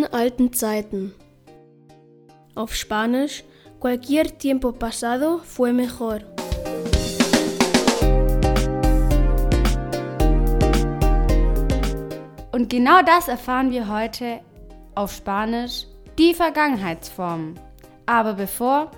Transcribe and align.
alten 0.00 0.52
Zeiten. 0.52 1.14
Auf 2.54 2.74
Spanisch, 2.74 3.44
cualquier 3.78 4.24
tiempo 4.38 4.72
pasado 4.72 5.40
fue 5.44 5.72
mejor. 5.72 6.20
Und 12.52 12.68
genau 12.68 13.02
das 13.02 13.28
erfahren 13.28 13.70
wir 13.70 13.88
heute 13.88 14.40
auf 14.94 15.12
Spanisch, 15.12 15.86
die 16.18 16.34
Vergangenheitsformen. 16.34 17.58
Aber 18.06 18.34
bevor, 18.34 18.90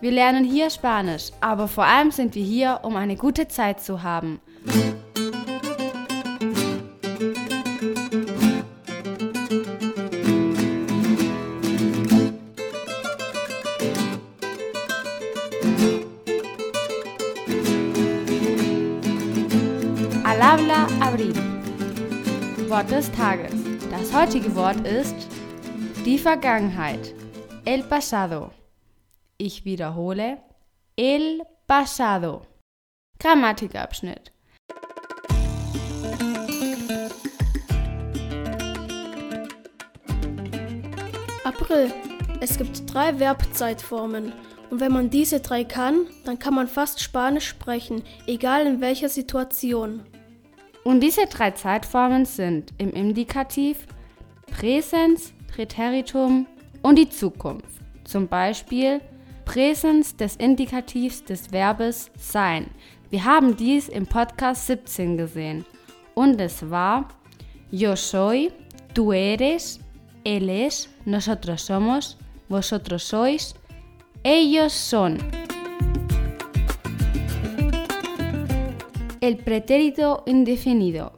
wir 0.00 0.10
lernen 0.10 0.44
hier 0.44 0.70
Spanisch, 0.70 1.30
aber 1.40 1.68
vor 1.68 1.84
allem 1.84 2.10
sind 2.10 2.34
wir 2.34 2.44
hier, 2.44 2.80
um 2.82 2.96
eine 2.96 3.16
gute 3.16 3.48
Zeit 3.48 3.80
zu 3.80 4.02
haben. 4.02 4.40
Wort 22.76 22.90
des 22.90 23.10
Tages. 23.10 23.54
Das 23.90 24.12
heutige 24.12 24.54
Wort 24.54 24.86
ist 24.86 25.14
die 26.04 26.18
Vergangenheit. 26.18 27.14
El 27.64 27.82
pasado. 27.82 28.50
Ich 29.38 29.64
wiederhole. 29.64 30.36
El 30.94 31.40
pasado. 31.66 32.42
Grammatikabschnitt. 33.18 34.30
April. 41.44 41.90
Es 42.42 42.58
gibt 42.58 42.92
drei 42.92 43.14
Verbzeitformen. 43.14 44.34
Und 44.68 44.80
wenn 44.80 44.92
man 44.92 45.08
diese 45.08 45.40
drei 45.40 45.64
kann, 45.64 46.08
dann 46.26 46.38
kann 46.38 46.52
man 46.52 46.68
fast 46.68 47.00
Spanisch 47.00 47.48
sprechen, 47.48 48.02
egal 48.26 48.66
in 48.66 48.82
welcher 48.82 49.08
Situation. 49.08 50.02
Und 50.86 51.00
diese 51.00 51.26
drei 51.26 51.50
Zeitformen 51.50 52.24
sind 52.26 52.72
im 52.78 52.92
Indikativ 52.92 53.88
Präsens, 54.46 55.32
Präteritum 55.52 56.46
und 56.80 56.96
die 56.96 57.08
Zukunft. 57.08 57.66
Zum 58.04 58.28
Beispiel 58.28 59.00
Präsens 59.44 60.14
des 60.14 60.36
Indikativs 60.36 61.24
des 61.24 61.50
Verbes 61.50 62.12
sein. 62.16 62.70
Wir 63.10 63.24
haben 63.24 63.56
dies 63.56 63.88
im 63.88 64.06
Podcast 64.06 64.68
17 64.68 65.16
gesehen. 65.16 65.64
Und 66.14 66.40
es 66.40 66.70
war 66.70 67.08
Yo 67.72 67.96
soy, 67.96 68.52
tú 68.94 69.12
eres, 69.12 69.80
él 70.22 70.48
es, 70.48 70.88
nosotros 71.04 71.62
somos, 71.62 72.16
vosotros 72.48 73.02
sois, 73.02 73.56
ellos 74.22 74.72
son. 74.72 75.18
El 79.26 79.34
Präterito 79.34 80.22
indefinido, 80.24 81.10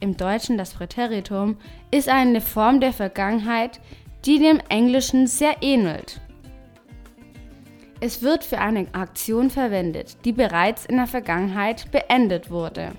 im 0.00 0.16
Deutschen 0.16 0.58
das 0.58 0.74
Präteritum, 0.74 1.58
ist 1.92 2.08
eine 2.08 2.40
Form 2.40 2.80
der 2.80 2.92
Vergangenheit, 2.92 3.78
die 4.24 4.40
dem 4.40 4.58
Englischen 4.68 5.28
sehr 5.28 5.54
ähnelt. 5.60 6.20
Es 8.00 8.20
wird 8.20 8.42
für 8.42 8.58
eine 8.58 8.88
Aktion 8.94 9.48
verwendet, 9.48 10.16
die 10.24 10.32
bereits 10.32 10.86
in 10.86 10.96
der 10.96 11.06
Vergangenheit 11.06 11.88
beendet 11.92 12.50
wurde. 12.50 12.90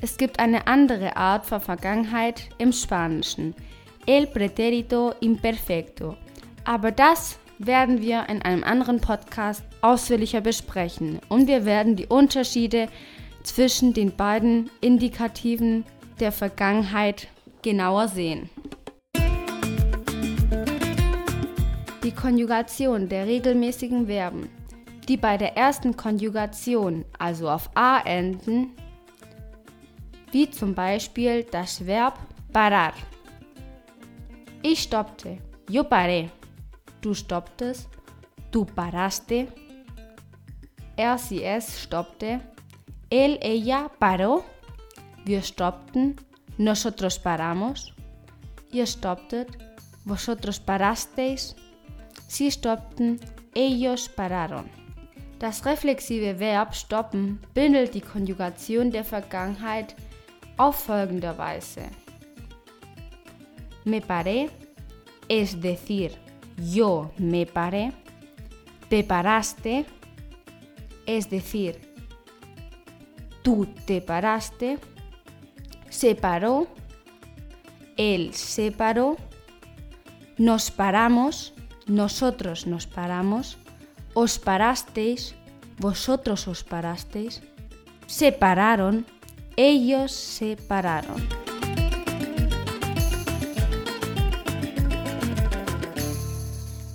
Es 0.00 0.16
gibt 0.16 0.40
eine 0.40 0.66
andere 0.66 1.16
Art 1.16 1.46
von 1.46 1.60
Vergangenheit 1.60 2.48
im 2.58 2.72
Spanischen, 2.72 3.54
el 4.06 4.26
pretérito 4.26 5.14
imperfecto. 5.20 6.16
Aber 6.64 6.90
das 6.90 7.38
werden 7.60 8.02
wir 8.02 8.28
in 8.28 8.42
einem 8.42 8.64
anderen 8.64 9.00
Podcast 9.00 9.62
ausführlicher 9.82 10.40
besprechen 10.40 11.20
und 11.28 11.46
wir 11.46 11.64
werden 11.64 11.94
die 11.94 12.06
Unterschiede 12.06 12.88
zwischen 13.44 13.92
den 13.92 14.16
beiden 14.16 14.70
Indikativen 14.80 15.84
der 16.18 16.32
Vergangenheit 16.32 17.28
genauer 17.62 18.08
sehen. 18.08 18.50
Die 22.02 22.12
Konjugation 22.12 23.08
der 23.08 23.26
regelmäßigen 23.26 24.06
Verben, 24.06 24.48
die 25.08 25.16
bei 25.16 25.36
der 25.36 25.56
ersten 25.56 25.96
Konjugation, 25.96 27.04
also 27.18 27.48
auf 27.48 27.70
a 27.74 28.00
enden, 28.00 28.70
wie 30.32 30.50
zum 30.50 30.74
Beispiel 30.74 31.44
das 31.44 31.86
Verb 31.86 32.18
parar. 32.52 32.92
Ich 34.62 34.82
stoppte, 34.82 35.38
yo 35.68 35.82
paré. 35.82 36.28
Du 37.00 37.12
stopptest, 37.12 37.88
du 38.50 38.64
paraste. 38.64 39.48
Er, 40.96 41.18
sie, 41.18 41.42
es 41.42 41.82
stoppte. 41.82 42.40
Él, 43.10 43.38
ella 43.42 43.90
paró. 43.98 44.44
Wir 45.24 45.42
stoppten, 45.42 46.16
nosotros 46.58 47.18
paramos. 47.18 47.94
Ihr 48.70 48.86
stopptet, 48.86 49.48
vosotros 50.04 50.60
parasteis. 50.60 51.56
Sie 52.28 52.50
stoppten, 52.50 53.20
ellos 53.54 54.08
pararon. 54.08 54.68
Das 55.38 55.64
reflexive 55.64 56.38
Verb 56.38 56.74
stoppen 56.74 57.38
bündelt 57.54 57.94
die 57.94 58.00
Konjugation 58.00 58.90
der 58.90 59.04
Vergangenheit 59.04 59.94
auf 60.56 60.76
folgende 60.84 61.36
Weise. 61.36 61.82
Me 63.84 64.00
paré, 64.00 64.48
es 65.28 65.60
decir, 65.60 66.12
yo 66.56 67.10
me 67.18 67.44
paré. 67.46 67.92
Te 68.88 69.02
paraste, 69.02 69.84
es 71.06 71.28
decir, 71.28 71.80
tú 73.44 73.68
te 73.86 74.00
paraste. 74.00 74.78
Se 75.90 76.16
paró, 76.16 76.66
él 77.96 78.34
se 78.34 78.72
paró. 78.72 79.16
Nos 80.38 80.72
paramos, 80.72 81.54
nosotros 81.86 82.66
nos 82.66 82.88
paramos, 82.88 83.56
os 84.14 84.40
parasteis, 84.40 85.36
vosotros 85.78 86.48
os 86.48 86.64
parasteis, 86.64 87.40
se 88.08 88.32
pararon, 88.32 89.06
ellos 89.56 90.10
se 90.10 90.56
pararon. 90.56 91.22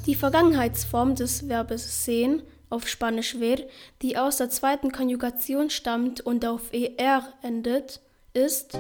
Die 0.05 0.15
Vergangenheitsform 0.15 1.13
des 1.13 1.47
Verbes 1.47 1.83
sehen 1.83 2.43
auf 2.69 2.87
Spanisch 2.87 3.35
ver, 3.37 3.57
die 4.01 4.17
aus 4.17 4.37
der 4.37 4.49
zweiten 4.49 4.91
Konjugation 4.91 5.69
stammt 5.69 6.21
und 6.21 6.45
auf 6.45 6.71
er 6.71 7.33
endet, 7.41 8.01
ist 8.33 8.77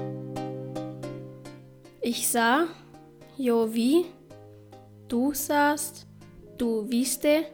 Ich 2.01 2.27
sah, 2.27 2.67
yo 3.37 3.73
vi, 3.73 4.05
du 5.07 5.33
sahst, 5.33 6.07
du 6.57 6.89
viste, 6.89 7.45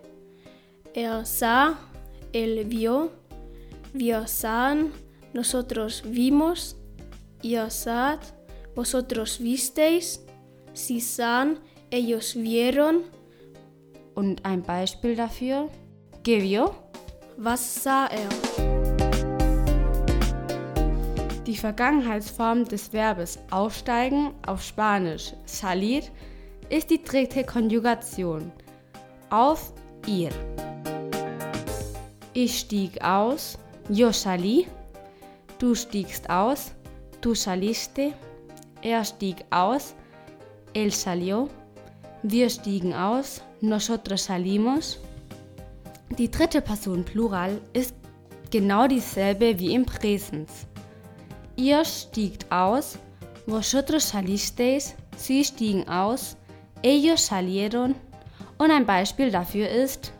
er 0.94 1.26
sah, 1.26 1.78
él 2.32 2.70
vio, 2.70 3.10
wir 3.94 4.28
sahen, 4.28 4.92
nosotros 5.34 6.04
vimos, 6.06 6.76
ihr 7.42 7.70
saht, 7.70 8.34
vosotros 8.76 9.40
visteis, 9.40 10.24
sie 10.74 11.00
sahen, 11.00 11.58
ellos 11.90 12.34
vieron. 12.36 13.04
Und 14.14 14.46
ein 14.46 14.62
Beispiel 14.62 15.16
dafür? 15.16 15.70
¿Qué 16.26 16.42
vio? 16.42 16.74
Was 17.38 17.84
sah 17.84 18.08
er? 18.08 18.30
Die 21.46 21.56
Vergangenheitsform 21.56 22.66
des 22.66 22.92
Verbes 22.92 23.38
aufsteigen 23.52 24.34
auf 24.48 24.64
Spanisch 24.64 25.34
salir 25.46 26.02
ist 26.70 26.90
die 26.90 27.04
dritte 27.04 27.44
Konjugation 27.44 28.52
auf 29.30 29.72
ir. 30.08 30.32
Ich 32.34 32.58
stieg 32.58 33.00
aus, 33.04 33.60
yo 33.90 34.12
salí. 34.12 34.66
Du 35.60 35.76
stiegst 35.76 36.28
aus, 36.28 36.72
tú 37.22 37.36
saliste. 37.36 38.14
Er 38.82 39.06
stieg 39.06 39.46
aus, 39.52 39.94
él 40.74 40.92
salió. 40.92 41.50
Wir 42.24 42.50
stiegen 42.50 42.96
aus, 42.96 43.44
nosotros 43.62 44.24
salimos. 44.24 44.98
Die 46.18 46.30
dritte 46.30 46.62
Person 46.62 47.04
Plural 47.04 47.60
ist 47.74 47.96
genau 48.52 48.88
dieselbe 48.88 49.60
wie 49.60 49.74
im 49.74 49.86
Präsens. 49.86 50.68
Ihr 51.56 51.84
stiegt 51.86 52.52
aus, 52.52 52.98
vosotros 53.46 54.10
salisteis, 54.10 54.96
sie 55.18 55.44
stiegen 55.44 55.88
aus, 55.88 56.38
ellos 56.82 57.28
salieron 57.28 57.96
und 58.58 58.72
ein 58.72 58.86
Beispiel 58.86 59.32
dafür 59.32 59.70
ist, 59.70 60.14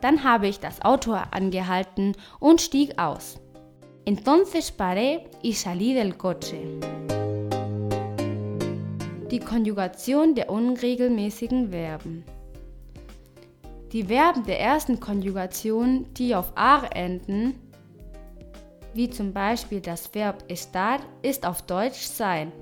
dann 0.00 0.22
habe 0.22 0.46
ich 0.46 0.60
das 0.60 0.82
Auto 0.82 1.12
angehalten 1.12 2.14
und 2.38 2.60
stieg 2.60 2.98
aus. 2.98 3.38
Entonces 4.04 4.72
paré 4.72 5.20
y 5.42 5.52
salí 5.52 5.94
del 5.94 6.14
coche. 6.14 6.78
die 9.30 9.40
Konjugation 9.40 10.34
der 10.34 10.50
unregelmäßigen 10.50 11.70
Verben. 11.70 12.24
Die 13.92 14.04
Verben 14.04 14.44
der 14.44 14.60
ersten 14.60 15.00
Konjugation, 15.00 16.12
die 16.12 16.34
auf 16.34 16.52
ar 16.56 16.94
enden, 16.94 17.54
wie 18.92 19.08
zum 19.08 19.32
Beispiel 19.32 19.80
das 19.80 20.14
Verb 20.14 20.44
estar, 20.48 21.00
ist 21.22 21.46
auf 21.46 21.62
Deutsch 21.62 22.02
sein. 22.02 22.52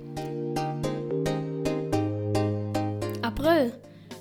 April. 3.22 3.72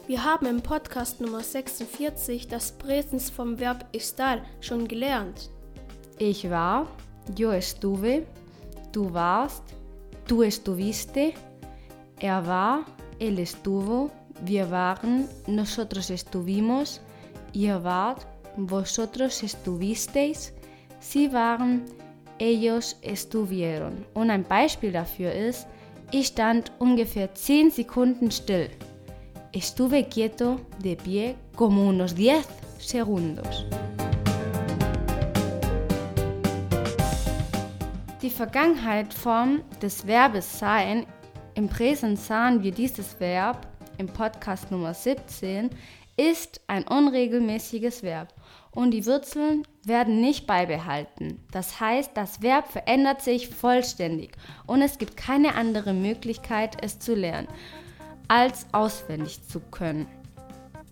Wir 0.07 0.23
haben 0.23 0.47
im 0.47 0.61
Podcast 0.61 1.21
Nummer 1.21 1.41
46 1.41 2.47
das 2.47 2.71
Präsens 2.71 3.29
vom 3.29 3.59
Verb 3.59 3.85
estar 3.91 4.39
schon 4.59 4.87
gelernt. 4.87 5.51
Ich 6.17 6.49
war, 6.49 6.87
yo 7.37 7.51
estuve, 7.51 8.23
du 8.91 9.13
warst, 9.13 9.63
du 10.27 10.41
estuviste, 10.41 11.33
er 12.19 12.47
war, 12.47 12.85
él 13.19 13.39
estuvo, 13.39 14.09
wir 14.43 14.69
waren, 14.69 15.27
nosotros 15.47 16.09
estuvimos, 16.09 17.01
ihr 17.53 17.83
wart, 17.83 18.25
vosotros 18.57 19.43
estuvisteis, 19.43 20.53
sie 20.99 21.31
waren, 21.31 21.83
ellos 22.37 22.97
estuvieron. 23.01 24.05
Und 24.13 24.29
ein 24.29 24.43
Beispiel 24.43 24.91
dafür 24.91 25.31
ist, 25.31 25.67
ich 26.11 26.27
stand 26.27 26.71
ungefähr 26.79 27.33
10 27.33 27.71
Sekunden 27.71 28.29
still. 28.31 28.69
Estuve 29.51 30.03
quieto 30.03 30.59
de 30.83 30.95
pie 30.95 31.35
como 31.55 31.89
unos 31.89 32.13
10 32.13 32.43
segundos. 32.77 33.65
Die 38.21 38.29
Vergangenheitsform 38.29 39.61
des 39.81 40.05
Verbes 40.05 40.59
sein, 40.59 41.05
im 41.53 41.69
Präsens 41.69 42.27
sahen 42.27 42.61
wir 42.63 42.71
dieses 42.71 43.19
Verb 43.19 43.65
im 43.97 44.07
Podcast 44.07 44.71
Nummer 44.71 44.93
17, 44.93 45.69
ist 46.17 46.61
ein 46.67 46.87
unregelmäßiges 46.87 48.03
Verb 48.03 48.33
und 48.71 48.91
die 48.91 49.05
Wurzeln 49.05 49.63
werden 49.83 50.21
nicht 50.21 50.47
beibehalten. 50.47 51.39
Das 51.51 51.79
heißt, 51.79 52.11
das 52.13 52.41
Verb 52.41 52.71
verändert 52.71 53.21
sich 53.21 53.49
vollständig 53.49 54.31
und 54.65 54.81
es 54.81 54.97
gibt 54.97 55.17
keine 55.17 55.55
andere 55.55 55.93
Möglichkeit, 55.93 56.77
es 56.81 56.99
zu 56.99 57.15
lernen, 57.15 57.47
als 58.27 58.65
auswendig 58.71 59.47
zu 59.47 59.59
können. 59.59 60.07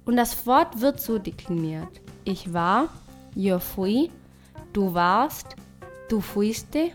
Und 0.06 0.18
das 0.18 0.46
Wort 0.46 0.82
wird 0.82 1.00
so 1.00 1.18
dekliniert. 1.18 2.02
Ich 2.26 2.54
war, 2.54 2.90
yo 3.36 3.60
fui, 3.60 4.10
du 4.74 4.94
warst, 4.94 5.56
du 6.10 6.20
fuiste, 6.20 6.92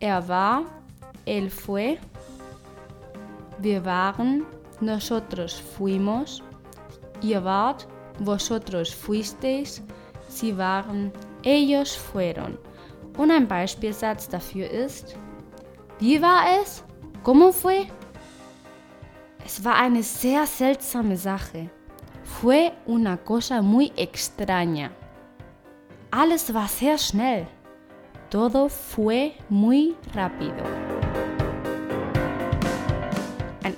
er 0.00 0.26
war, 0.28 0.64
él 1.26 1.50
fue, 1.50 1.98
wir 3.62 3.84
waren, 3.84 4.44
nosotros 4.80 5.54
fuimos, 5.54 6.42
ihr 7.22 7.44
wart, 7.44 7.86
vosotros 8.18 8.90
fuisteis, 8.92 9.82
sie 10.28 10.56
waren, 10.56 11.12
ellos 11.42 11.94
fueron. 11.94 12.58
Und 13.18 13.30
ein 13.30 13.46
Beispielsatz 13.46 14.28
dafür 14.28 14.70
ist, 14.70 15.16
wie 15.98 16.20
war 16.22 16.60
es? 16.62 16.82
¿Cómo 17.22 17.52
fue? 17.52 17.86
Es 19.44 19.62
war 19.64 19.76
eine 19.76 20.02
sehr 20.02 20.46
seltsame 20.46 21.16
Sache. 21.16 21.70
Fue 22.22 22.72
una 22.86 23.16
cosa 23.16 23.60
muy 23.60 23.92
extraña. 23.96 24.90
Alles 26.10 26.52
war 26.54 26.68
sehr 26.68 26.96
schnell. 26.96 27.46
Todo 28.30 28.68
fue 28.68 29.32
muy 29.48 29.96
rápido. 30.14 30.89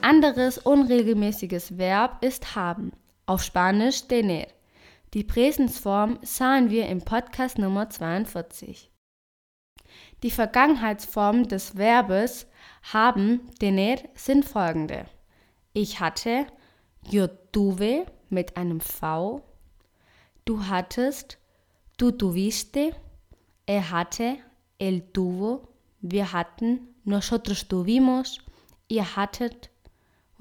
Ein 0.02 0.16
anderes 0.16 0.58
unregelmäßiges 0.58 1.78
Verb 1.78 2.24
ist 2.24 2.56
haben, 2.56 2.90
auf 3.26 3.44
Spanisch 3.44 4.02
tener. 4.08 4.48
Die 5.14 5.22
Präsensform 5.22 6.18
sahen 6.22 6.70
wir 6.70 6.88
im 6.88 7.02
Podcast 7.02 7.56
Nummer 7.56 7.88
42. 7.88 8.90
Die 10.24 10.30
Vergangenheitsformen 10.32 11.46
des 11.46 11.76
Verbes 11.76 12.48
haben, 12.92 13.48
tener, 13.60 13.94
sind 14.14 14.44
folgende. 14.44 15.06
Ich 15.72 16.00
hatte, 16.00 16.46
yo 17.08 17.28
tuve 17.52 18.04
mit 18.28 18.56
einem 18.56 18.80
V. 18.80 19.40
Du 20.44 20.66
hattest, 20.66 21.38
du 21.96 22.10
tuviste. 22.10 22.90
Er 23.66 23.92
hatte, 23.92 24.38
él 24.80 25.12
tuvo. 25.12 25.68
Wir 26.00 26.32
hatten, 26.32 26.88
nosotros 27.04 27.68
tuvimos. 27.68 28.40
Ihr 28.88 29.14
hattet, 29.14 29.70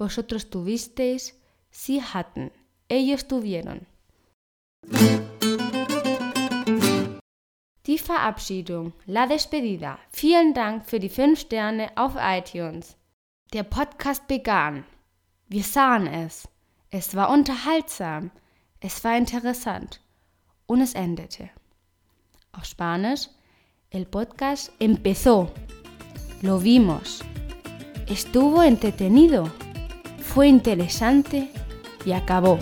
vosotros 0.02 0.50
tuvisteis. 0.50 1.22
Sie 1.70 2.02
hatten, 2.02 2.50
ellos 2.88 3.26
tuvieron. 3.28 3.86
Die 7.86 7.98
Verabschiedung, 7.98 8.92
la 9.06 9.26
despedida. 9.26 9.98
Vielen 10.10 10.54
Dank 10.54 10.86
für 10.86 11.00
die 11.00 11.08
5 11.08 11.38
Sterne 11.38 11.90
auf 11.96 12.12
iTunes. 12.16 12.96
Der 13.52 13.64
Podcast 13.64 14.26
begann. 14.28 14.84
Wir 15.48 15.62
sahen 15.62 16.06
es. 16.06 16.48
Es 16.90 17.14
war 17.14 17.30
unterhaltsam. 17.30 18.30
Es 18.80 19.04
war 19.04 19.16
interessant. 19.16 20.00
Und 20.66 20.80
es 20.80 20.94
endete. 20.94 21.50
Auf 22.52 22.64
Spanisch, 22.64 23.28
el 23.90 24.04
podcast 24.06 24.72
empezó. 24.78 25.50
Lo 26.42 26.62
vimos. 26.62 27.20
Estuvo 28.06 28.62
entretenido. 28.62 29.50
Fue 30.34 30.48
interesante 30.48 31.50
y 32.06 32.12
acabó. 32.12 32.58